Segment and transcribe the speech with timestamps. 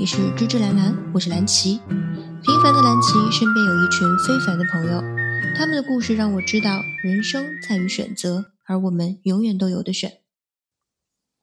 [0.00, 1.76] 里是芝芝兰兰，我是蓝琪。
[1.76, 4.98] 平凡的蓝琪身边有一群非凡的朋友，
[5.54, 10.22] 他们的故事让我知道，人生在于选择，而我们永远都有的选。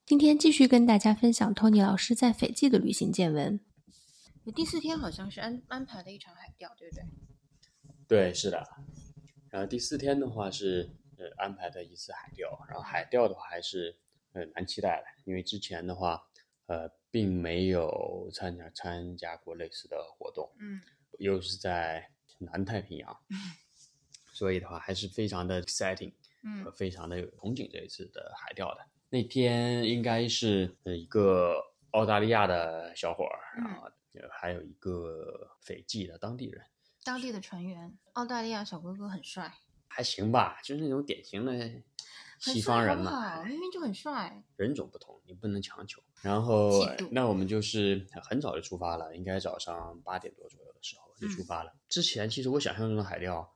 [0.07, 3.59] 今天继续跟大家分享托尼老师在斐济的旅行见闻。
[4.55, 7.03] 第四天好像是安安排了一场海钓，对不对？
[8.07, 8.67] 对，是的。
[9.51, 10.89] 然后第四天的话是
[11.19, 13.99] 呃安排的一次海钓，然后海钓的话还是
[14.33, 16.23] 呃蛮期待的，因为之前的话
[16.65, 20.81] 呃并没有参加参加过类似的活动，嗯，
[21.19, 23.17] 又是在南太平洋，
[24.33, 26.63] 所以的话还是非常的 exciting，嗯。
[26.63, 28.81] 和非常的有憧憬这一次的海钓的。
[29.09, 31.55] 那天应该是呃一个
[31.91, 36.61] 澳大利亚的小伙儿，然后呃还有一个斐济的当地人，
[37.03, 39.51] 当地的船员，澳大利亚小哥哥很帅，
[39.87, 41.83] 还行吧，就是那种典型的很
[42.39, 43.43] 西方人嘛？
[43.43, 44.43] 明明就很帅。
[44.55, 46.01] 人种不同，你不能强求。
[46.21, 46.71] 然后
[47.11, 51.73] 那我们就是很早就出发了，应该早上八点多左右的时候就出发了。
[51.87, 53.53] 之前其实我想象中的海钓，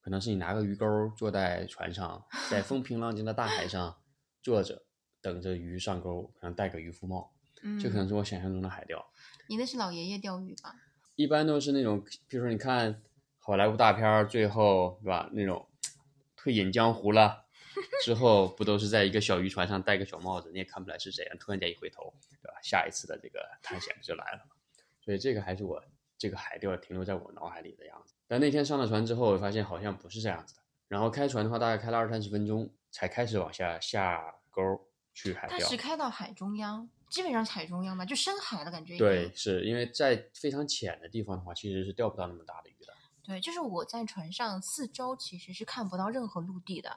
[0.00, 3.96] 可能是你拿个鱼钩坐在船上， 在风平浪静的大海上
[4.42, 4.84] 坐着，
[5.20, 9.04] 等着鱼上钩，可能戴个渔夫帽，嗯，这可能是我想象中的海钓。
[9.48, 10.74] 你那是老爷爷钓鱼吧？
[11.16, 13.02] 一般都是那种，比如说你看
[13.38, 15.30] 好莱坞大片儿，最后对吧？
[15.32, 15.66] 那种
[16.36, 17.45] 退隐江湖了
[18.04, 22.58] 之后，不都是在一个小渔船上戴个小帽子，你也看不出来是谁，突然间一回头，对吧？
[22.62, 24.56] 下一次的这个探险不就来了吗？
[25.04, 25.82] 所以这个还是我
[26.18, 28.14] 这个海钓停留在我脑海里的样子。
[28.26, 30.60] 但那天上了船之后，我发现好像不是这样子的。
[30.88, 34.62] 然后开船的话，大概开了二三十分钟，才开始往下下钩
[35.14, 35.68] 去海它钓。
[35.68, 38.96] 是开到海中央，基本上是海中央吧，就深海的感觉。
[38.96, 42.92] 对，，是因为在非常浅的地方的话，其实是钓不到那么大的鱼的。
[43.22, 46.96] 对，就是我在船上四周其实是看不到任何陆地的，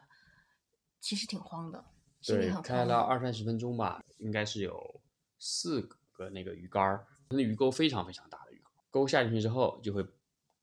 [1.00, 1.84] 其实挺慌的，
[2.22, 3.00] 心里对很，开了。
[3.00, 5.02] 二三十分钟吧，应该是有
[5.40, 10.06] 四个那个鱼竿儿，那鱼钩非常非常大的鱼钩，钩下进去之后就会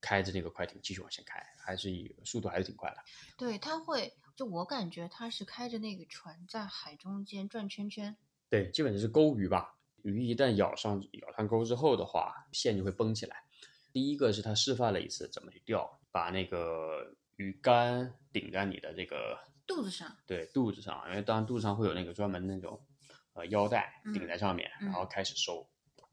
[0.00, 2.97] 开着那个快艇继续往前开，还是以速度还是挺快的。
[3.36, 8.16] 对，它会，就我感觉它是开着那个船在海中间转圈圈。
[8.48, 9.72] 对，基本就是钩鱼吧。
[10.03, 13.42] 鱼一旦咬上咬上钩之后的话，线就会绷起来。
[13.92, 19.36] 第一个是他示范了一次怎么去钓，把那个鱼竿顶在你的这个
[19.66, 22.81] 肚子上，对肚子上，因为当然肚子上会有那个专门那种
[23.34, 25.69] 呃腰带嗯顶在上面，嗯然后开始收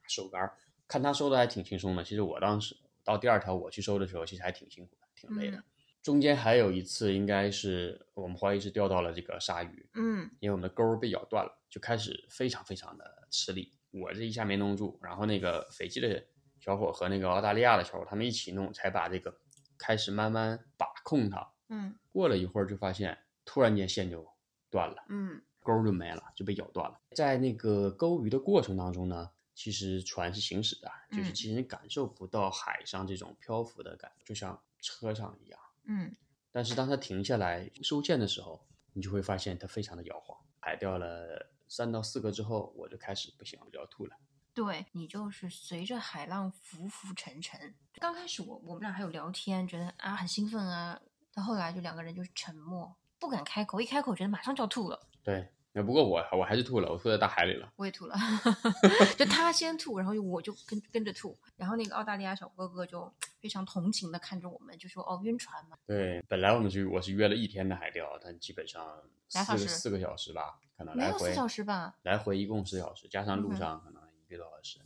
[0.08, 0.58] 收竿儿。
[0.88, 5.58] 看他收的还挺轻松的，其实我当时到第二条我去收的时候，其实还挺辛苦的，挺累的。
[5.58, 5.64] 嗯
[6.04, 13.72] 中间还有一次，应该是我们怀疑是钓到了这个鲨鱼，嗯，因为我们的钩儿被咬断了，就开始非常非常的吃力。
[13.92, 16.22] 我这一下没弄住，然后那个斐济的
[16.60, 19.34] 小伙和那个澳大利亚的小伙他们一起弄，才把这个
[19.78, 21.54] 开始慢慢把控它。
[21.70, 24.28] 嗯过了一会儿，就发现突然间线就
[24.70, 27.00] 断了，嗯钩儿就没了，就被咬断了。
[27.16, 35.60] 在那个钩鱼的过程当中呢，其实船是行驶的，就是嗯其实你感受不到海上这种漂浮的感觉，就像车上一样。
[35.86, 36.16] 嗯，
[36.52, 40.38] 但是当它停下来收线的时候，你就会发现它非常的摇晃。
[40.60, 44.16] 海钓了三到四个之后，我就开始不行我，就要吐了。
[44.54, 47.74] 对你就是随着海浪浮浮沉沉。
[47.96, 51.02] 刚开始我我们俩还有聊天，觉得啊很兴奋啊，
[51.34, 55.00] 到后来就两个人就是沉默，不敢开口，一开口觉得马上就要吐了。
[55.24, 57.72] 对，那不过我我还是吐了，我吐在大海里了。
[57.78, 58.16] 我也吐了，
[59.18, 65.78] 就他先吐，然后我就跟跟着吐，然后那个澳大利亚小哥哥就非常同情的看着我们，就说：“哦，晕船嘛。
[65.88, 68.86] 对，本来我们是我是约了一天的海钓，但基本上
[69.30, 71.96] 四个四个小时吧，可”能没来回有四小时吧？
[72.02, 74.80] 来回一共四小时，加上路上可能一个多小时，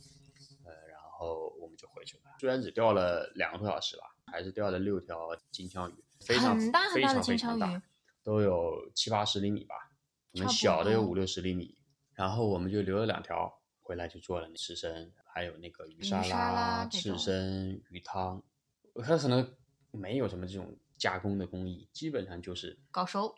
[0.64, 2.22] 呃，然后我们就回去了。
[2.38, 7.82] 虽然只钓了两个多小时吧，还是钓了六条金枪鱼，非常很大很非大的金枪鱼大，
[8.28, 9.74] 都有七八十厘米吧，
[10.34, 11.74] 可能差不多小的有五六十厘米。
[12.12, 13.50] 然后我们就留了两条，
[13.80, 18.42] 回来就做了刺身，还有那个鱼沙拉刺身、鱼汤。
[19.02, 19.56] 它可能
[19.92, 23.34] 没有什么这种加工的工艺，基本上就是搞熟，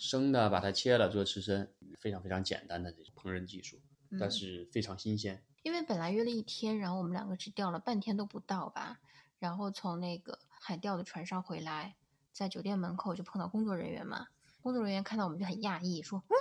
[0.00, 3.80] 生的把它切了做刺身，非常非常简单的这种烹饪技术，
[4.18, 5.40] 但嗯是非常新鲜。
[5.62, 8.98] 因为本来约了一天，然后我们两个只钓了半天都不到吧，
[9.38, 11.94] 然后从那个海钓的船上回来，
[12.32, 14.26] 在酒店门口就碰到工作人员嘛，
[14.62, 16.34] 工作人员看到我们就很讶异，说：“嗯，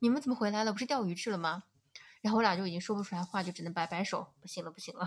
[0.00, 0.72] 你们怎么回来了？
[0.72, 1.64] 不是钓鱼去了吗？”
[2.22, 5.06] 然后我俩就已经说不出来话，就只能摆摆手，不行了，不行了。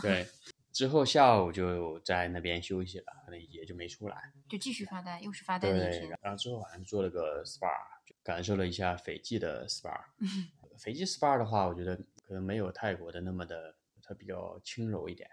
[0.00, 0.26] 对，
[0.72, 4.32] 之后下午就在那边休息了，可能也就没出来。
[4.48, 7.68] 就继续发呆，又是发呆的一对天。，然后之后好像做了个 SPA，
[8.06, 10.00] 就感受了一下斐济的 SPA。
[10.20, 10.48] 嗯
[10.78, 15.28] 斐济 SPA 的话，我觉得可能没有泰国的那么的，它比较轻柔一点。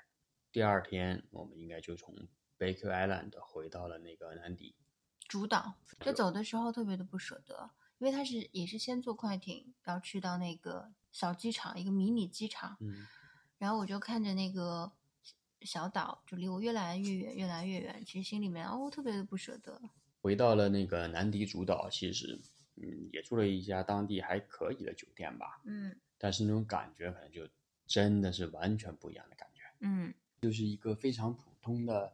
[0.51, 2.15] 第二天我们应该就从
[2.57, 4.75] Baker Island 回到了那个南底。
[5.35, 13.05] 主导就走的时候特别的不舍得，因为他是也是先坐快艇，然后去到那个小机场，一个迷你机场，嗯，
[13.57, 14.89] 然后我就看着那个
[15.59, 18.01] 小岛，就离我越来越远，越来越远。
[18.05, 19.81] 其实心里面哦，特别的不舍得。
[20.21, 22.41] 回到了那个南迪主岛，其实
[22.77, 25.61] 嗯，也住了一家当地还可以的酒店吧。
[25.65, 27.47] 嗯但是那种感觉可能就
[27.85, 32.13] 真的是完全不一样的感觉，嗯就是一个非常普通的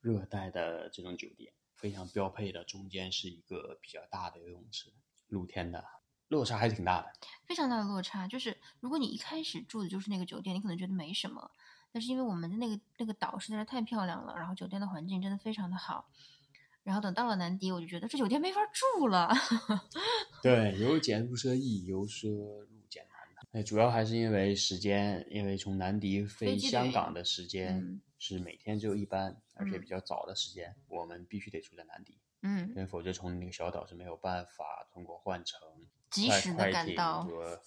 [0.00, 4.92] 热带的这种酒店，非常标配的，中间是一个比较大的游泳池，
[5.28, 5.84] 露天的，
[6.28, 7.10] 落差还是挺大的。
[7.46, 8.26] 非常大的落差。
[8.28, 11.50] 就是如果你一开始住的就是那个酒店，你可能觉得没什么，
[11.92, 16.08] 但是因为我们的那个那个岛实在是太漂亮了，然后酒店的环境真的非常的好。
[16.82, 19.32] 然后等到了南迪，我就觉得这酒店没法住了。
[20.42, 22.66] 对，由俭入奢易，由奢。
[23.52, 35.58] 哎，主要还是因为时间，因为从南迪飞香港的时间嗯是每天只有一班，而且嗯比较早的时间，我们必须得住在南迪，嗯因，为否则从那个小岛是没有办法通过换乘
[36.10, 37.22] 及时的快快艇赶到。
[37.24, 37.60] 和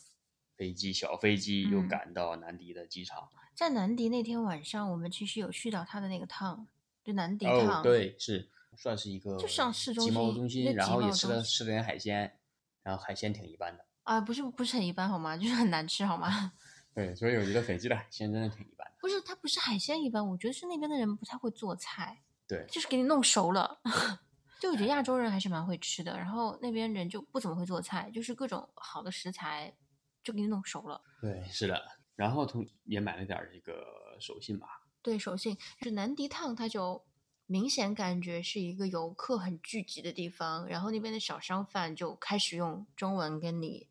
[0.56, 3.28] 飞机、小飞机又嗯赶到南迪的机场。
[3.56, 6.68] 在南迪那天晚上，我们其实有去到他的那个趟，
[7.04, 7.82] 就南迪哦，烫。
[7.82, 12.38] 对，是算是一个就上市中集贸心一中心，然后也吃了吃了点海鲜，
[12.84, 13.84] 然后海鲜挺一般的。
[14.12, 15.38] 啊，不是不是很一般好吗？
[15.38, 16.52] 就是很难吃好吗？
[16.94, 18.94] 对，所以我觉得斐济的海鲜真的挺一般的。
[19.00, 23.80] 不是，它不是海鲜一般，我觉得是那边的人不太会做菜，对，就是给你弄熟了。
[24.60, 29.74] 就我觉得亚洲人还是蛮会吃的，然后那边人就不怎么会做菜，就是各种好的食材
[30.22, 31.02] 就给你弄熟了。
[31.22, 31.82] 对，是的。
[32.18, 33.82] 然后同也买了点这个
[34.20, 34.68] 手信吧。
[35.02, 37.02] 对手信，就是南迪烫，它就
[37.46, 43.88] 明显感觉是一个游客很聚集的地方，然后那边的小商贩就开始用中文跟你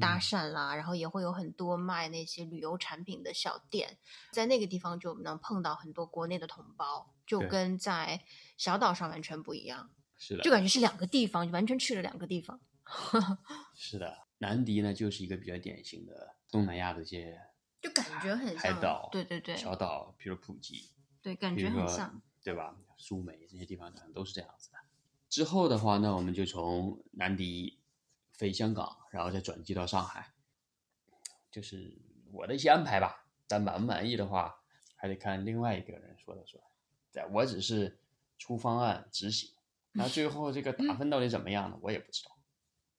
[0.00, 3.98] 搭嗯讪啦，然后也会有很多卖那些旅游产品的小店，
[4.32, 8.20] 在那个地方就能碰到很多国内的同胞，就跟在
[8.56, 12.60] 小岛上完全不一样，是的，就感觉是两个地方，完全去了两个地方。
[13.74, 14.26] 是的。
[14.38, 17.40] 南迪呢，就是一个比较典型的东南亚的一些
[17.80, 20.90] 就感觉很像海岛、对对对小岛，比如普吉，
[21.22, 22.20] 对，感觉很像。
[22.42, 22.76] 对吧？
[22.98, 24.76] 苏梅这些地方可能都是这样子的。
[25.30, 27.78] 之后的话呢，我们就从南迪
[28.36, 30.32] 飞香港，然后再转机到上海，
[31.50, 31.96] 就是
[32.32, 33.26] 我的一些安排吧。
[33.46, 34.54] 但满不满意的话，
[34.96, 36.62] 还得看另外一个人说了算。
[37.12, 38.00] 对，我只是
[38.38, 39.50] 出方案执行，
[39.92, 41.78] 那最后这个打分到底怎么样呢？
[41.82, 42.36] 我也不知道。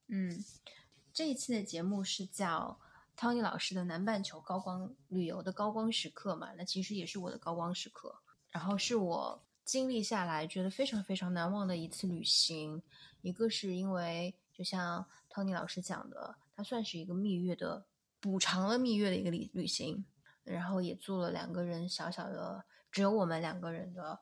[0.08, 0.44] 嗯，
[1.12, 2.80] 这一期的节目是叫
[3.18, 8.16] Tony 老师的南半球高光旅游的高光时刻嘛，那其实也是我的高光时刻。
[8.52, 12.81] 然后是我经历下来觉得非常非常难忘的一次旅行。
[13.22, 15.06] 一个是因为就像
[15.36, 17.86] Tony 老师讲的，它算是一个蜜月的
[18.22, 20.06] 补偿了蜜月的一个旅旅行，
[20.46, 24.18] 然后也做了两个人小小的只有我们两个人的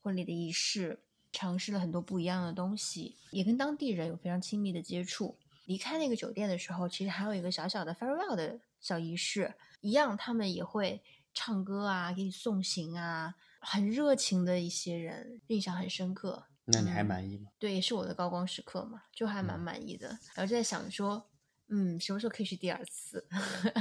[0.00, 0.98] 婚礼的仪式，
[1.30, 5.36] 尝试了很多不一样的东西，也跟当地人有非常亲密的接触。
[5.66, 9.52] 离开那个酒店的时候，其实还有一个小小的 farewell 的小仪式，
[9.82, 11.02] 一样他们也会
[11.34, 13.34] 唱歌啊，给你送行啊，
[13.64, 16.46] 很热情的一些人，印象很深刻。
[16.66, 17.50] 那你还嗯满意吗？
[17.58, 20.08] 对，也是我的高光时刻嘛，就还蛮嗯满意的。
[20.34, 21.30] 然后就在想说，
[21.68, 23.26] 嗯，什么时候可以去第二次？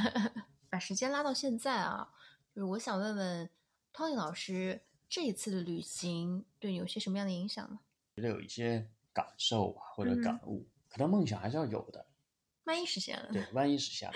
[0.69, 2.13] 把时间拉到现在啊，
[2.53, 3.49] 就是我想问问
[3.93, 7.79] Tony 老师，这一次的旅行对你有些什么样的影响呢？
[8.15, 12.05] 觉得有一些感受啊，或者嗯感悟，可能梦想还是要有的。
[12.65, 14.13] 万一实现了，对，万一实现了，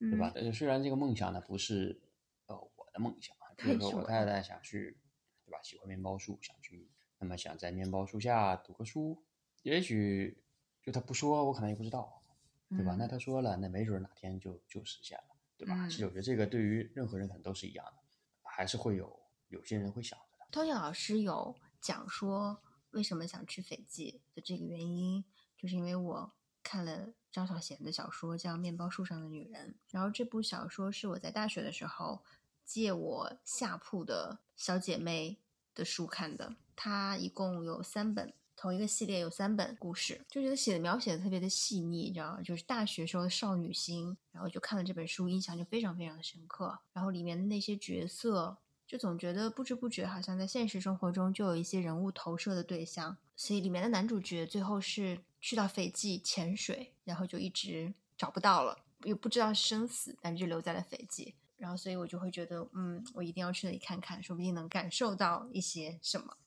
[0.00, 0.32] 嗯对吧？？
[0.34, 2.00] 但是虽然这个梦想呢不是
[2.46, 4.96] 呃我的梦想啊，比如说我太太想去，
[5.44, 5.60] 对吧？
[5.62, 6.88] 喜欢面包树，想去，
[7.18, 9.22] 那么想在面包树下读个书，
[9.62, 10.42] 也许
[10.82, 12.22] 就他不说，我可能也不知道，
[12.70, 12.94] 对吧？
[12.94, 15.88] 嗯那他说了，那没准儿哪天就就实现了，对吧？
[15.88, 18.02] 其实嗯我觉得这个对于任何人可能都是一样的，
[18.42, 20.46] 还是会有有些人会想着的。
[20.50, 25.24] Tony 老师有讲说为什么想去斐济的这个原因，
[25.56, 32.22] 就是因为我看了张小娴的小说叫《面包树上的女人》，然后这部小说是我在大学的时候
[32.70, 35.36] 借我下铺的小姐妹
[35.74, 38.32] 的书看的，它一共有三本。
[38.56, 42.42] 同一个系列有三本故事，就觉得写的描写的特别的细腻，你知道吗？
[42.44, 46.78] 就是大学时候的少女心，然后就看了这本书，印象就非常非常的深刻。
[46.92, 61.34] 然后里面的那些角色，就总觉得不知不觉好像在现实生活中就有一些人物投射的对象，所以里面的男主角最后是去到斐济潜水，然后就一直找不到了，也不知道生死，但就留在了斐济。
[61.60, 66.38] 然后所以我就会觉得，嗯，我一定要去那里看看，说不定能感受到一些什么。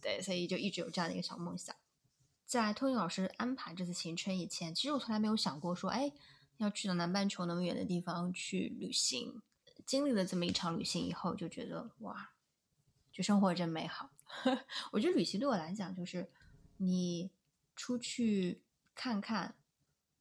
[0.00, 1.74] 对，所以就一直有这样的一个小梦想。
[2.46, 6.12] 在托尼老师安排这次行程以前，其实我从来没有想过说，哎，
[6.58, 9.42] 要去到南半球那么远的地方去旅行。
[9.84, 12.30] 经历了这么一场旅行以后，就觉得哇，
[13.12, 14.10] 就生活真美好。
[14.92, 16.30] 我觉得旅行对我来讲，就是
[16.76, 17.30] 你
[17.74, 18.62] 出去
[18.94, 19.56] 看看，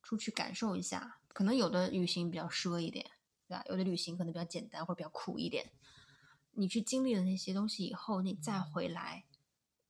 [0.01, 1.19] 出去感受一下。
[1.27, 3.05] 可能有的旅行比较奢一点，
[3.49, 3.63] 对吧？
[3.67, 5.71] 有的旅行可能比较简单或者比较苦一点。
[6.51, 9.25] 你去经历了那些东西以后，你再回来，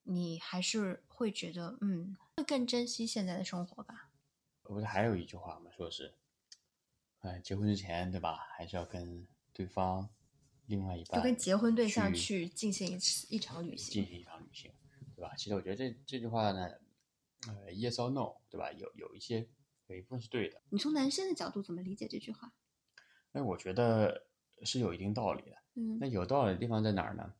[0.03, 4.11] 你还是会觉得，嗯，会更珍惜现在的生活吧。
[4.63, 5.69] 不是还有一句话吗？
[5.75, 6.15] 说是，
[7.19, 8.47] 哎，结婚之前，对吧？
[8.55, 10.07] 还是要跟对方
[10.67, 14.71] 另外一半，就跟结婚对象去进行一次一场旅行，进行一场旅行，
[15.17, 15.33] 对吧？
[15.35, 16.69] 其实我觉得这这句话呢，
[17.47, 18.71] 呃，yes or no，对吧？
[18.71, 19.49] 有有一些
[19.87, 20.61] 有一部分是对的。
[20.69, 22.53] 你从男生的角度怎么理解这句话？
[23.31, 24.23] 那我觉得
[24.63, 25.57] 是有一定道理的。
[25.75, 27.33] 嗯，那有道理的地方在哪儿呢？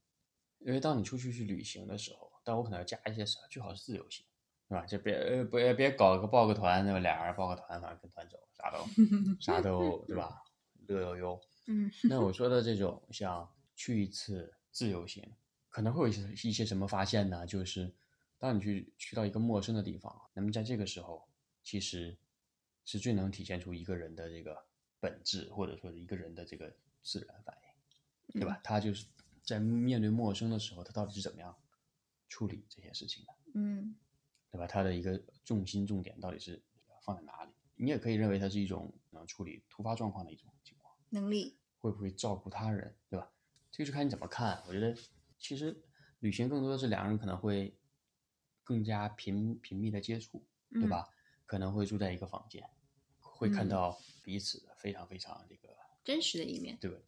[0.59, 4.25] 因为当你出去去旅行的时候，但我可能要加一些啥，最好是自由行，
[4.67, 4.85] 对吧？
[4.85, 6.99] 就别呃不别搞个报个团，对吧？
[6.99, 8.85] 俩人报个团，反正跟团走，啥都
[9.39, 10.43] 啥都对吧？
[10.87, 11.41] 乐悠悠。
[11.67, 15.23] 嗯，那我说的这种像去一次自由行，
[15.69, 17.45] 可能会有一些一些什么发现呢？
[17.47, 17.93] 就是
[18.37, 21.27] 当你去去到一个陌生的地方，那么在这个时候，
[21.63, 22.17] 其实
[22.85, 24.57] 是最能体现出一个人的这个
[24.99, 27.57] 本质，或者说一个人的这个自然反
[28.33, 28.59] 应，对吧？
[28.63, 29.05] 他就是
[29.43, 31.55] 在面对陌生的时候，他到底是怎么样
[32.27, 33.33] 处理这些事情的？
[33.55, 33.95] 嗯，
[34.51, 34.67] 对吧？
[34.67, 36.61] 他的一个重心重点到底是
[37.01, 37.51] 放在哪里？
[37.75, 41.57] 你也可以认为它是一种能处理突发状况的一种情况能力。
[41.79, 43.31] 会不会照顾他人，对吧？
[43.71, 44.61] 这个就看你怎么看。
[44.67, 44.93] 我觉得
[45.37, 45.81] 其实
[46.19, 47.73] 旅行更多的是两个人可能会
[48.65, 51.07] 更加频频密的接触，对吧？
[51.45, 52.69] 可能会住在一个房间，
[53.39, 57.01] 会看到彼此的非常非常这个真实的一面，对，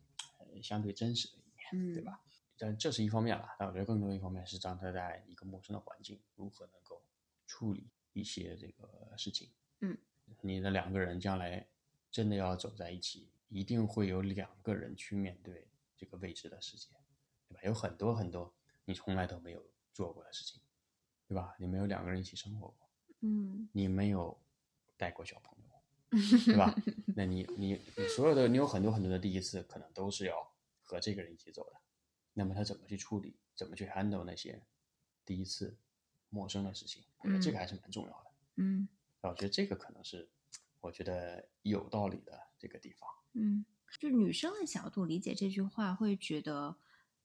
[0.61, 2.23] 相对真实的一面，对吧？
[2.57, 3.55] 但这是一方面了。
[3.59, 7.03] 但我觉得更多一方面是让他在一个陌生的环境如何能够
[7.45, 9.51] 处理一些这个事情。
[9.81, 9.97] 嗯，
[10.41, 11.67] 你的两个人将来
[12.09, 13.29] 真的要走在一起。
[13.53, 16.88] 一定会有两个人去面对这个未知的世界，
[17.50, 17.59] 对吧？
[17.65, 19.61] 有很多很多你从来都没有
[19.91, 20.61] 做过的事情，
[21.27, 21.53] 对吧？
[21.59, 24.41] 你没有两个人一起生活过，嗯，你没有
[24.95, 25.70] 带过小朋友，
[26.45, 26.75] 对吧？
[27.15, 30.51] 那你你你所有的你有很多很多的第一次，可能都是要
[30.83, 31.79] 和这个人一起走的。
[32.33, 34.61] 那么他怎么去处理，怎么去 handle 那些
[35.25, 35.77] 第一次
[36.29, 37.03] 陌生的事情？
[37.19, 38.31] 我觉得这个还是蛮重要的。
[38.57, 38.87] 嗯，
[39.21, 40.29] 我觉得这个可能是
[40.81, 43.09] 我觉得有道理的这个地方。
[43.33, 43.65] 嗯，
[43.99, 46.75] 就女生的角度理解这句话，会觉得，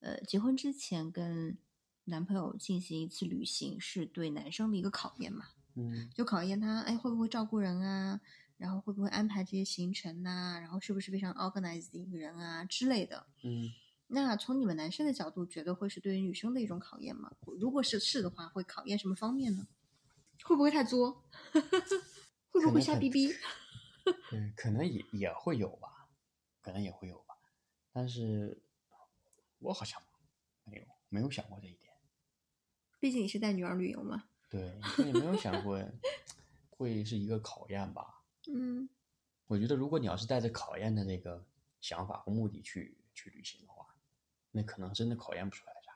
[0.00, 1.58] 呃，结婚之前跟
[2.04, 5.46] 男朋友进行一次旅行，是对男生的一个考验嘛？
[5.74, 8.20] 嗯，就考验他，哎，会不会照顾人啊？
[8.56, 10.58] 然后会不会安排这些行程呐？
[10.60, 13.26] 然后是不是非常 organized 的一个人啊之类的？
[13.42, 13.70] 嗯，
[14.08, 17.30] 那从你们男生的角度，觉得会是对于女生的一种考验吗？
[17.58, 19.66] 如果是是的话，会考验什么方面呢？
[20.42, 21.24] 会不会太作？
[22.52, 23.30] 会不会瞎逼逼？
[24.30, 26.08] 对，可能也也会有吧，
[26.62, 27.36] 可能也会有吧，
[27.92, 28.62] 但是
[29.58, 30.00] 我好像
[30.64, 31.92] 没有没有想过这一点。
[32.98, 34.24] 毕竟你是带女儿旅游嘛。
[34.48, 35.82] 对，所以没有想过
[36.70, 38.15] 会是一个考验吧。
[38.52, 38.88] 嗯，
[39.46, 41.44] 我觉得如果你要是带着考验的那个
[41.80, 43.86] 想法和目的去去旅行的话，
[44.50, 45.92] 那可能真的考验不出来啥。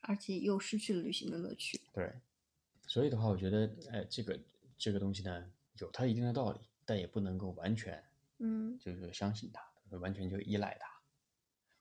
[0.00, 1.80] 而且又失去了旅行的乐趣。
[1.92, 2.12] 对，
[2.86, 4.40] 所以的话，我觉得，哎，这个
[4.76, 6.60] 这个东西呢，有它一定的道理。
[6.88, 8.02] 但也不能够完全，
[8.38, 9.62] 嗯，就是相信它，
[9.98, 10.88] 完全就依赖它，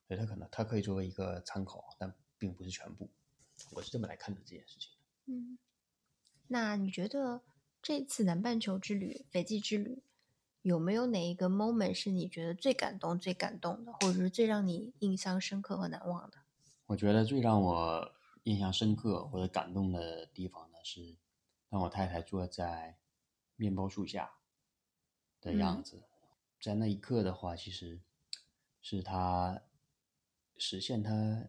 [0.06, 3.10] 所以它可能它可以作为一个参考，但并不是全部。
[3.72, 4.92] 我是这么来看的这件事情。
[5.27, 5.58] 嗯，
[6.48, 7.42] 那你觉得
[7.88, 10.03] 这次南半球之旅、斐济之旅，
[10.62, 16.38] 有没有哪一个 moment 是你觉得最感动、最感动的，或者是最让你印象深刻和难忘的？
[16.88, 18.13] 我觉得最让我
[18.44, 21.15] 印象深刻或者感动的地方呢，是
[21.70, 22.98] 当我太太坐在
[23.56, 24.34] 面包树下。
[25.39, 26.03] 的样子，
[26.60, 28.01] 在那一刻的话，其实
[28.82, 29.62] 是她
[30.58, 31.48] 实现她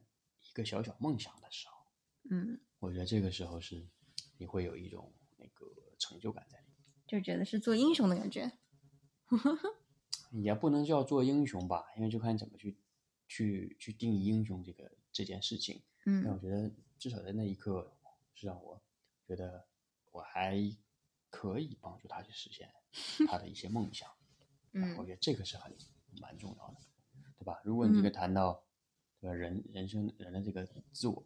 [0.49, 1.75] 一个小小梦想的时候。
[2.31, 3.89] 嗯，我觉得这个时候是
[4.37, 5.18] 你会有一种那个
[5.99, 8.53] 成就感在里面，就觉得是做英雄的感觉。
[10.33, 12.79] 也不能叫做英雄吧，因为就看你怎么去
[13.27, 15.83] 去去定义英雄这个这件事情。
[16.07, 17.93] 嗯，但我觉得至少在那一刻
[18.35, 18.81] 是让我
[19.27, 19.67] 觉得
[20.13, 20.59] 我还
[21.31, 22.71] 可以帮助他去实现。
[23.29, 24.09] 他的一些梦想，
[24.73, 25.77] 嗯，我觉得这个是很
[26.21, 26.77] 蛮重要的，
[27.39, 27.61] 对吧？
[27.65, 28.65] 如果你这个谈到，
[29.21, 29.35] 对吧？
[29.35, 31.23] 人人生人的这个自我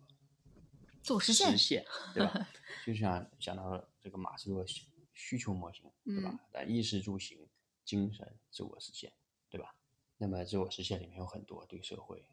[1.03, 2.49] 自我实现， 对吧？
[2.87, 4.65] 就像想到这个马斯洛
[5.13, 6.39] 需求模型，对吧？
[6.53, 7.47] 在衣食住行、
[7.85, 9.13] 精神自我实现，
[9.51, 9.75] 对吧？
[10.17, 12.25] 那么自我实现里面有很多对社会、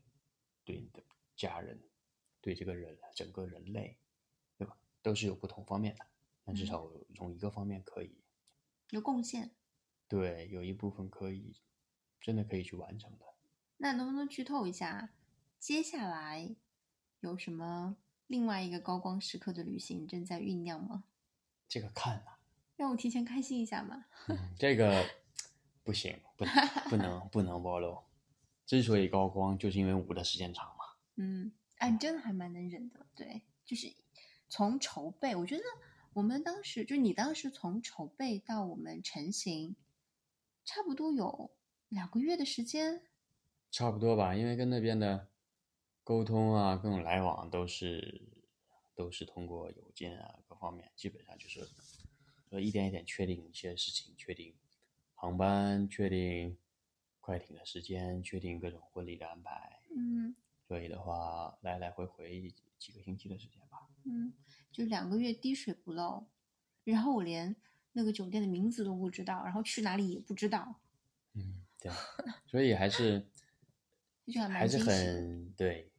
[0.64, 1.04] 对你的
[1.36, 1.82] 家人、
[2.40, 3.98] 对这个人整个人类，
[4.58, 4.78] 对吧？
[5.02, 6.06] 都是有不同方面的，
[6.46, 8.22] 但至少从一个方面可以。
[8.92, 9.52] 有贡献，
[10.08, 11.56] 对，有一部分可以，
[12.22, 13.26] 真的可以去完成的。
[13.78, 15.14] 那能不能剧透一下，
[15.58, 16.56] 接下来
[17.22, 17.98] 有什么
[18.30, 21.04] 另外一个高光时刻的旅行正在酝酿吗？
[21.68, 22.38] 这个看了，
[22.78, 24.06] 让我提前开心一下嘛。
[24.56, 25.04] 这个
[25.84, 26.56] 不行，不能
[26.90, 27.98] 不能不能暴露。
[28.68, 30.86] 之所以高光，就是因为捂的时间长嘛。
[31.16, 33.04] 嗯，哎，你真的还蛮能忍的。
[33.16, 33.92] 对，就是
[34.48, 35.64] 从筹备，我觉得
[36.14, 39.76] 我们当时就你当时从筹备到我们成型，
[40.64, 41.50] 差不多有
[41.88, 43.02] 两个月的时间。
[43.72, 45.28] 差不多吧，因为跟那边的
[46.10, 48.20] 沟通啊，各种来往都是
[48.96, 51.60] 都是通过邮件啊，各方面基本上就是
[52.50, 54.56] 呃一点一点确定一些事情，确定
[55.14, 56.58] 航班，确定
[57.22, 59.84] 快艇的时间，确定各种婚礼的安排。
[59.96, 60.36] 嗯
[60.68, 63.88] 所以的话，来来回回几个星期的时间吧。
[64.06, 64.34] 嗯，
[64.72, 66.26] 就两个月滴水不漏，
[66.86, 67.56] 然后我连
[67.92, 70.80] 那个酒店的名字都不知道，然后去哪里也不知道，
[71.36, 71.92] 嗯，对，
[72.48, 73.30] 所以还是
[74.26, 75.92] 就还蛮是惊喜很对，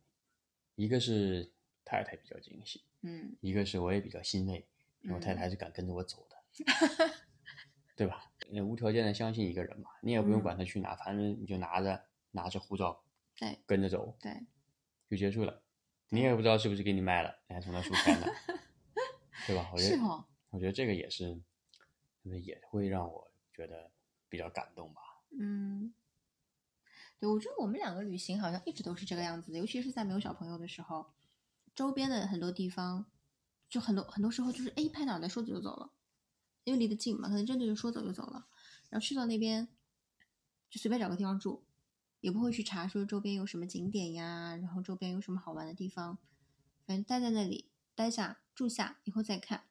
[0.81, 1.53] 一个是
[1.85, 4.67] 太太比较惊喜，嗯一个是我也比较欣慰，
[5.03, 6.37] 因为我太太嗯还是敢跟着我走的，
[7.95, 8.33] 对吧？
[8.51, 13.05] 你无条件的相信一个人嘛，你也不用嗯管他去哪，反正你就拿着拿着护照
[13.37, 14.33] 对跟着走对，
[15.11, 15.63] 就结束了，
[16.09, 18.27] 你也不知道是不是给你卖了，你还从那书签呢，
[19.47, 19.71] 对吧？
[19.75, 19.99] 我觉得，
[20.49, 21.39] 我觉得这个也是
[22.23, 23.91] 也会让我觉得
[24.31, 25.03] 比较感动吧。
[25.39, 25.93] 嗯，
[27.21, 31.13] 对，我觉得我们两个旅行好像一直都是这个样子的，尤其是在没有小朋友的时候，
[31.75, 33.05] 周边的很多地方，
[33.69, 35.93] 就很多很多时候就是哎一拍脑袋说走就走了，
[36.65, 38.49] 因为离得近嘛，可能真的就说走就走了，
[38.89, 39.69] 然后去到那边
[40.71, 41.67] 就随便找个地方住，
[42.21, 46.19] 也不会去查说周边有什么景点呀，然后周边有什么好玩的地方，
[46.87, 49.69] 反正待在那里待下住下，以后再看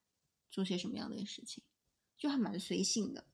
[0.51, 1.63] 做些什么样的事情，
[2.15, 3.25] 就还蛮随性的。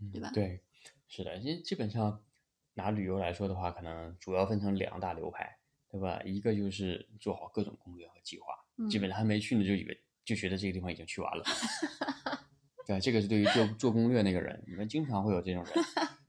[0.00, 0.62] 嗯对吧对，
[1.08, 2.22] 是的，基基本上
[2.78, 5.58] 拿旅游来说的话，可能主要分成两大流派，
[5.90, 6.20] 对吧？
[6.24, 8.46] 一个就是做好各种攻略和计划，
[8.88, 11.42] 基嗯本上还没去呢就以为就觉得这个地方已经去完了。
[12.86, 15.74] 对，这个是对于做做攻略那个人，你们经常会有这种人，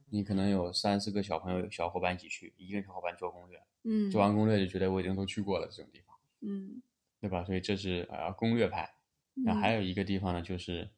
[0.09, 6.81] 你可能有三四个小朋友小伙伴一起去，一个小伙伴做攻略，嗯，做完攻略就觉得我已经都去过了这种地方，嗯，
[7.21, 7.43] 对吧？
[7.45, 8.89] 所以这是呃攻略派，
[9.45, 10.89] 然后还嗯有一个地方呢就是呃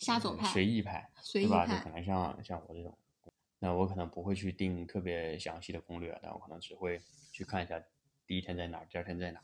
[0.00, 1.66] 瞎走派随意派，随意对吧？
[1.66, 2.98] 就可能像像我这种，
[3.58, 7.00] 那我可能不会去定特别详细的攻略，但我可能只会
[7.32, 7.82] 去看一下
[8.26, 9.42] 第一天在哪儿，第二天在哪，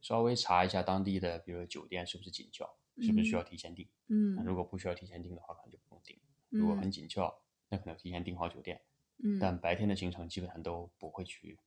[0.00, 2.68] 稍微查一下当地的，比如说酒店是不是紧俏，
[3.00, 3.86] 是不是需要提前订。
[4.06, 6.16] 那嗯如果不需要提前订的话，可能就不用订；
[6.48, 7.32] 如果很嗯紧俏，
[7.68, 8.80] 那可能提前订好酒店。
[9.22, 11.58] 嗯，但白天的行程基本上都不会去，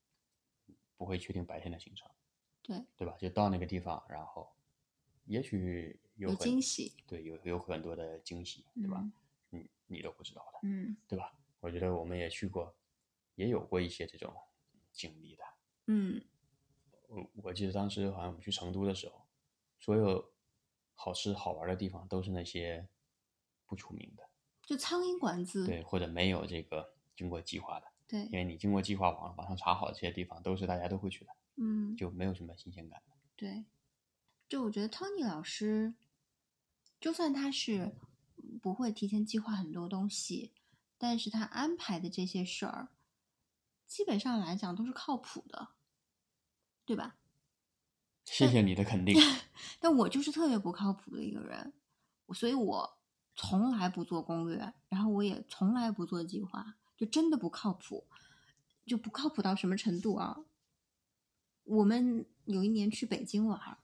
[0.97, 2.09] 不会确定白天的行程，
[2.63, 3.15] 对，对吧？
[3.19, 4.51] 就到那个地方，然后
[5.25, 9.07] 也许有有很惊喜，对，有有很多的惊喜，对吧？
[9.51, 10.59] 你你都不知道的。
[10.63, 11.31] 嗯对吧？
[11.63, 12.75] 我觉得我们也去过，
[13.35, 14.33] 也有过一些这种
[14.91, 15.43] 经历的。
[15.87, 16.21] 嗯
[17.07, 19.25] 我我记得当时好像我们去成都的时候，
[19.79, 20.33] 所有
[20.93, 22.85] 好吃好玩的地方都是那些
[23.65, 24.29] 不出名的，
[24.63, 27.87] 就苍蝇馆子，对，或者没有这个经过计划的。
[28.05, 33.15] 对因为你经过计划网网上查好的这些地方，都是大家都会去的，嗯就没有什么新鲜感的。
[33.37, 33.63] 对，
[34.49, 35.93] 就我觉得 Tony 老师，
[36.99, 37.95] 就算他是
[38.61, 40.51] 不会提前计划很多东西，
[40.97, 42.89] 但是他安排的这些事儿，
[43.87, 45.69] 基本上来讲都是靠谱的，
[46.85, 47.17] 对吧？
[48.25, 49.15] 谢谢你的肯定。
[49.79, 51.73] 但我就是特别不靠谱的一个人，
[52.33, 52.97] 所以我
[53.35, 58.07] 从来不做攻略，然后我也从来不做计划，就真的不靠谱，
[58.85, 60.45] 就不靠谱到什么程度啊？
[61.65, 63.77] 我们有一年去北京玩儿，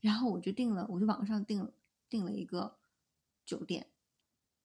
[0.00, 1.72] 然后我就订了，我就网上订了
[2.08, 2.78] 订了一个
[3.44, 3.90] 酒店，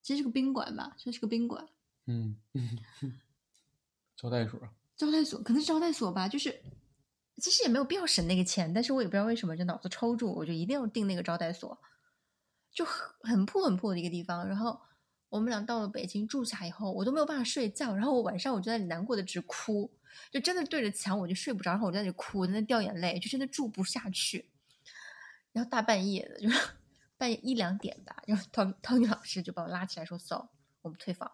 [0.04, 1.68] 其实是个宾馆吧，这是个宾馆，
[2.06, 2.38] 嗯，
[4.16, 4.60] 招待所。
[4.96, 6.62] 招待所可能是招待所吧，就是
[7.38, 11.76] 其实也没有必要省那个钱，但是我也不知道为什么就脑子抽住，我就一定要订那个招待所，
[12.72, 14.48] 就很很破很破的一个地方。
[14.48, 14.80] 然后
[15.30, 19.90] 我们俩到了北京住下以后，我都没有办法睡觉，然后我晚上我就在那里难过的直哭，
[20.32, 24.46] 就真的对着墙我就睡不着，然后我在那里哭，我在那掉眼泪，就真的住不下去。
[25.52, 26.70] 然后大半夜的，就是
[27.24, 30.50] 半夜一两点吧，然后汤汤宇老师就把我拉起来说：“So，
[30.82, 31.32] 我们退房，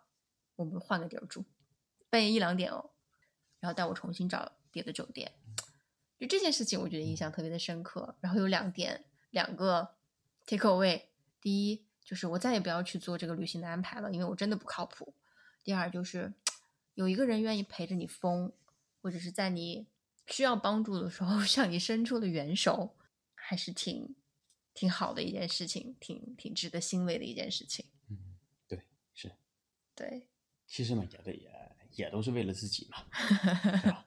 [0.55, 1.43] 我们换个地儿住。”
[2.11, 2.91] 半夜一两点哦，
[3.59, 5.31] 然后带我重新找别的酒店。
[6.19, 8.15] 就这件事情，我觉得印象特别的深刻。
[8.21, 9.95] 然后有两点，两个
[10.45, 11.05] take away。
[11.41, 15.15] 第一就是我再也不要去做这个旅行的安排了，因为我真的不靠谱。
[15.63, 16.31] 第二就是
[16.93, 18.53] 有一个人愿意陪着你疯，
[19.01, 19.87] 或者是在你
[20.27, 22.95] 需要帮助的时候 向你伸出了援手，
[23.33, 24.15] 还是挺
[24.79, 27.85] 挺好的一件事情，挺挺值得欣慰的一件事情。
[28.09, 28.17] 嗯，
[28.65, 28.81] 对，
[29.13, 29.29] 是。
[29.93, 30.29] 对，
[30.65, 31.51] 其实嘛，也对，也
[32.05, 33.03] 也都是为了自己嘛，
[33.83, 34.05] 对吧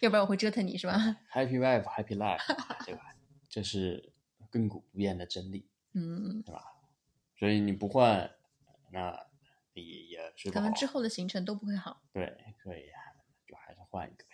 [0.00, 0.96] 要不然我会折腾你是吧？？
[1.30, 2.40] Happy wife, happy life，
[2.86, 3.14] 对吧？
[3.50, 4.14] 这是
[4.50, 6.64] 亘古不变的真理，嗯，对吧？
[7.38, 8.34] 所以你不换，
[8.90, 9.26] 那
[9.74, 10.66] 也也睡不可好。
[10.66, 12.00] 能之后的行程都不会好。
[12.14, 12.86] 对，所以
[13.46, 14.33] 就还是换一个呗。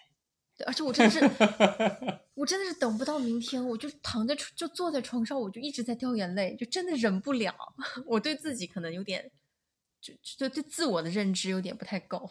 [0.61, 1.21] 对，而且我真的是，
[2.35, 7.55] 我真的是等不到明天，我就躺在床就坐在床上，我就一直在掉眼泪，就真的忍不了。
[8.05, 9.33] 我对自己可能有点，
[10.03, 12.31] 就就对自我的认知有点不太够。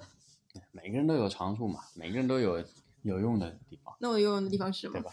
[0.70, 2.62] 每个人都有长处嘛，每个人都有
[3.00, 5.02] 有用的地方，那我有用的地方是什么对？
[5.02, 5.10] 吧？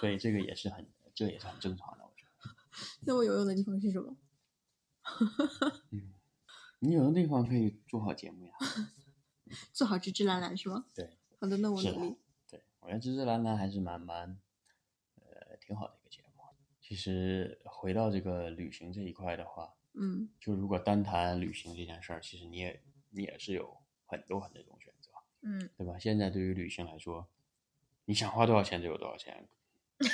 [0.00, 2.56] 所以这个也是很，这也是很正常的，我觉得。
[3.06, 4.16] 那我有用的地方是什么？
[5.92, 6.12] 嗯，
[6.80, 8.52] 你有的地方可以做好节目呀。
[9.72, 10.84] 做好知知兰兰是吗？
[10.94, 11.80] 对，好的，那我。
[11.82, 14.38] 对，我觉得芝芝兰兰还是蛮蛮，
[15.16, 16.28] 呃，挺好的一个节目。
[16.80, 25.10] 其实回到这个旅行这一块的话，嗯就如果单谈旅行这件事儿，其实你也你也是有很多很多种选择，
[25.42, 25.98] 嗯对吧？
[25.98, 27.28] 现在对于旅行来说，
[28.06, 29.46] 你想花多少钱就有多少钱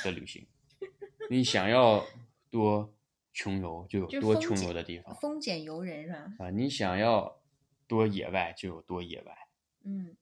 [0.02, 0.44] 的旅行，
[1.30, 2.04] 你想要
[2.50, 2.92] 多
[3.32, 6.34] 穷游就有多穷游的地方丰俭由人是吧？
[6.40, 7.40] 啊，你想要
[7.86, 9.48] 多野外就有多野外，
[9.84, 10.16] 嗯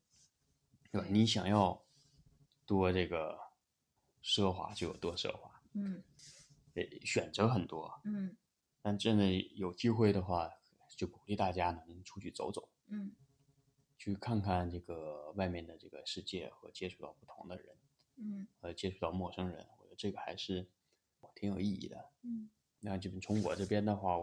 [0.92, 1.06] 对吧？
[1.10, 1.82] 你想要
[2.66, 3.36] 多这个
[4.22, 6.02] 奢华就有多奢华，嗯
[6.74, 7.92] 呃，选择很多。
[8.04, 8.36] 嗯
[8.82, 10.50] 但真的有机会的话，
[10.96, 13.12] 就鼓励大家能出去走走，嗯
[13.96, 17.76] 去看看这个外面的这个世界和接触到不同的人，
[18.16, 20.68] 嗯和接触到陌生人，我觉得这个还是
[21.34, 22.10] 挺有意义的。
[22.22, 22.50] 嗯
[22.80, 24.18] 那就从我这边的话，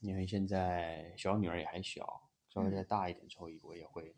[0.00, 4.16] 因为现在小女儿也还小，稍微再大一点之后，我也会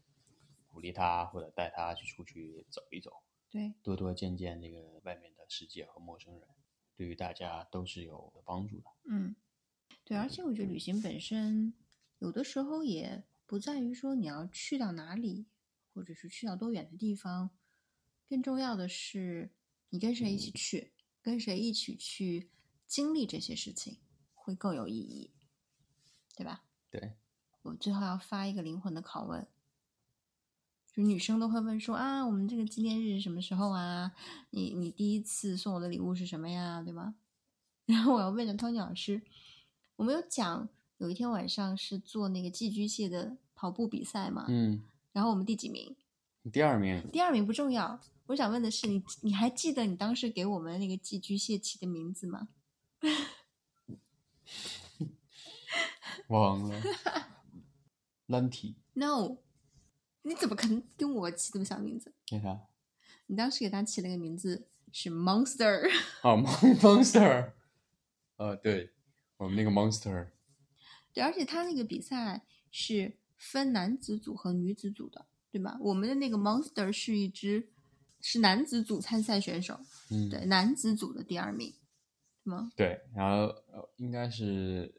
[0.76, 3.10] 鼓励他或者带他去出去走一走，
[3.48, 6.46] 对，多多见见这个外面的世界和陌生人，
[6.94, 8.84] 对于大家都是有帮助的。
[9.08, 9.34] 嗯，
[10.04, 11.72] 对，而且我觉得旅行本身
[12.18, 15.46] 有的时候也不在于说你要去到哪里，
[15.94, 17.48] 或者是去到多远的地方，
[18.28, 19.50] 更重要的是
[19.88, 22.50] 你跟谁一起去，跟谁一起去
[22.86, 23.96] 经历这些事情，
[24.34, 25.32] 会更有意义，
[26.36, 26.66] 对吧？
[26.90, 27.14] 对，
[27.62, 29.48] 我最后要发一个灵魂的拷问，
[30.96, 34.10] 就女生都会问说啊，我们这个纪念日是什么时候啊？
[34.48, 36.80] 你你第一次送我的礼物是什么呀？
[36.82, 37.14] 对吧？
[37.84, 39.20] 然后我要问着 Tony 老师，
[39.96, 44.46] 我们有讲有一天晚上是做那个寄居蟹的跑步比赛嘛？
[44.48, 44.82] 嗯，
[45.12, 45.94] 然后我们第几名？
[46.50, 52.48] 第二名第二名不重要，我想问的是你你还记得你当时给我们那个寄居蟹起的名字吗？
[56.28, 56.80] 忘了
[58.26, 59.36] 蓝体，No，
[60.26, 62.12] 你怎么可能跟我起这么小名字？
[62.32, 62.60] 那啥
[63.26, 65.88] 你当时给他起了个名字是 Monster。
[66.22, 67.52] 啊，Mon-，Monster，
[68.36, 68.90] 呃，对，
[69.36, 70.26] 我们那个 Monster，
[71.12, 75.78] 对，而且他那个比赛是分男子组和女子组的，对吧？
[75.80, 77.68] 我们的那个 Monster 是一支
[78.20, 79.78] 是男子组参赛选手，
[80.10, 81.72] 嗯，对，男子组的第二名，
[82.42, 82.72] 是吗？
[82.74, 84.92] 对，然后呃，应该是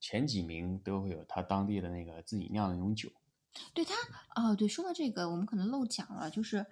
[0.00, 3.08] 前几名都会有他当地的那个自己酿的那种酒，
[3.74, 3.94] 对他，
[4.34, 6.66] 哦，对，说到这个，我们可能漏讲了，就是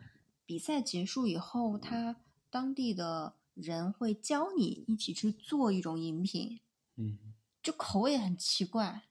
[0.47, 2.17] 比赛结束以后，他
[2.51, 6.61] 当地的人会教你一起去做一种饮品，
[6.97, 7.19] 嗯，
[7.63, 9.03] 就口味很奇怪，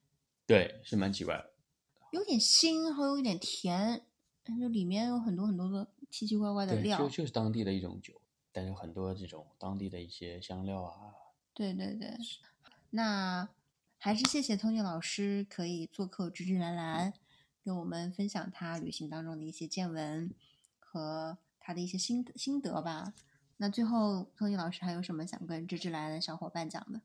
[0.45, 1.53] 对，是蛮奇怪的，
[2.11, 4.05] 有点腥，然后有一点甜，
[4.59, 6.97] 就里面有很多很多的奇奇怪怪的，料。
[6.97, 8.19] 就就是当地的一种酒，
[8.51, 11.13] 但有很多这种当地的一些香料啊，
[11.53, 12.17] 对对对，
[12.89, 13.47] 那
[13.99, 17.13] 还是谢谢 Tony 老师可以做客芝芝兰兰，
[17.69, 20.33] 跟我们分享他旅行当中的一些见闻
[20.79, 23.13] 和他的一些心得心得吧。
[23.57, 26.99] 那最后，Tony 老师还有什么想跟芝芝兰兰的小伙伴讲的？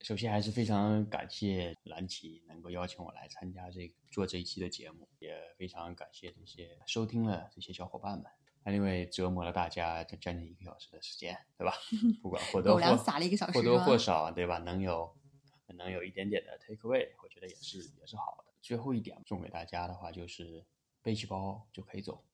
[0.00, 8.30] 首先还是非常感谢蓝旗能够邀请我来参加这个做这一期的节目，也非常感谢这些收听了这些小伙伴们。
[8.62, 11.74] 那因为折磨了大家将将近一个小时的时间，对吧？
[12.22, 14.58] 不管或多或撒了一个小时或多或少，对吧？
[14.58, 15.16] 能有
[15.74, 18.47] 能有一点点的 take away，我觉得也是也是好的。
[18.60, 20.64] 最后一点送给大家的话，就是
[21.02, 22.24] 背起包就可以走，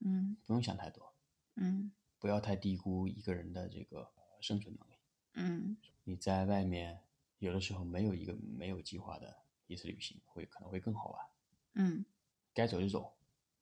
[0.00, 1.14] 嗯不用想太多，
[1.56, 4.92] 嗯不要太低估一个人的这个呃生存能力。
[5.34, 7.02] 嗯你在外面
[7.38, 11.26] 有的时候没有一个没有计划的一次旅行，会可能会更好玩。
[11.74, 12.04] 嗯
[12.52, 13.16] 该走就走，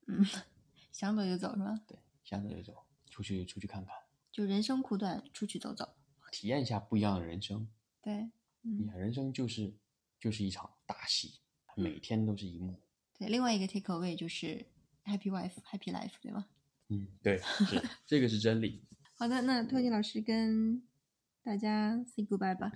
[0.07, 0.25] 嗯，
[0.93, 1.81] 想走就走是吧？
[1.87, 3.95] 对，想走就走，出去出去看看，
[4.31, 5.95] 就人生苦短，出去走走。
[6.31, 7.69] 体验一下不一样的人生。
[8.01, 8.15] 对，
[8.63, 9.75] 嗯你看，人生就是
[10.19, 11.41] 就是一场大戏，
[11.77, 12.81] 每天都是一幕。
[13.19, 13.29] 对。
[13.29, 14.67] 另外一个 take away 就是
[15.05, 16.47] happy wife happy life，对吗？
[16.89, 18.85] 嗯，对，是 这个是真理。
[19.17, 20.83] 好的，那托尼老师跟
[21.43, 22.73] 大家 say goodbye 吧。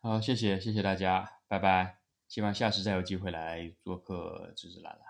[0.00, 1.98] 好，谢谢谢谢大家，拜拜。
[2.28, 5.02] 希望下次再有机会来做客芝芝兰兰。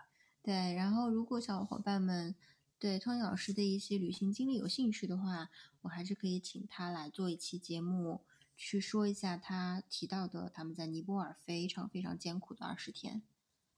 [0.42, 2.34] 对，然后如果小伙伴们
[2.78, 5.50] 对托尼老师的一些旅行经历有兴趣的话，
[5.82, 8.24] 我还是可以请他来做一期节目，
[8.62, 13.22] 去说一下他提到的他们在尼泊尔非常非常艰苦的二十天，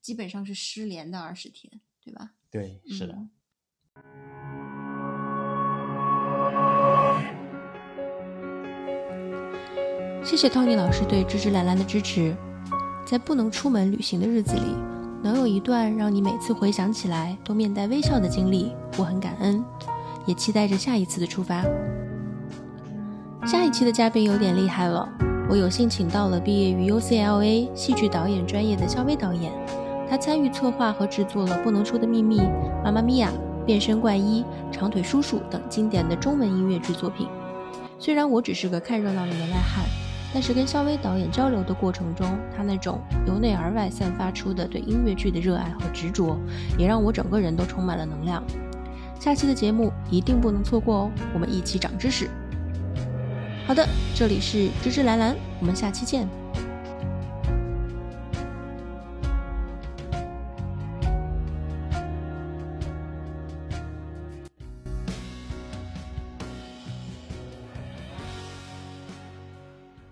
[0.01, 2.33] 基本上是失联的二十天，对吧？
[2.51, 3.15] 对，是的。
[3.15, 3.31] 嗯
[10.25, 12.37] 谢谢 Tony 老师对芝芝兰兰的支持。
[13.07, 14.75] 在不能出门旅行的日子里，
[15.23, 19.65] 能有一段让你每次回想起来都面带微笑的经历，我很感恩，
[20.27, 21.65] 也期待着下一次的出发。
[23.45, 25.09] 下一期的嘉宾有点厉害了，
[25.51, 29.53] 我有幸请到了毕业于 UCLA 戏剧导演专业的肖薇导演，
[30.09, 32.39] 他参与策划和制作了《不能说的秘密》
[32.85, 33.31] 《妈妈咪呀》
[33.65, 37.27] 《变身怪医》《长腿叔叔》等经典的中文音乐剧作品。
[37.99, 39.85] 虽然我只是个看热闹的门外汉。
[40.35, 42.27] 但是跟肖薇导演交流的过程中，
[42.57, 46.39] 他那种由内而外散发出的对音乐剧的热爱和执着，
[46.79, 48.43] 也让我整个人都充满了能量。
[49.21, 52.31] 下期的节目一定不能错过哦，我们一起长知识。
[53.67, 56.42] 好的，这里是芝芝兰兰，我们下期见。